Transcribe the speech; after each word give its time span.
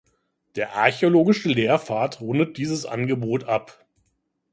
Der 0.55 0.73
archäologische 0.77 1.47
Lehrpfad 1.49 2.21
rundet 2.21 2.57
dieses 2.57 2.87
Angebot 2.87 3.43
ab. 3.43 3.85